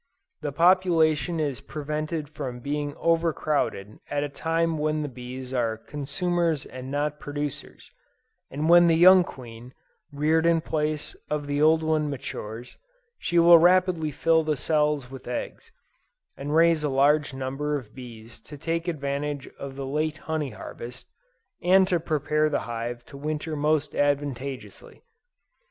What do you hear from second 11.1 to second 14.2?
of the old one matures, she will rapidly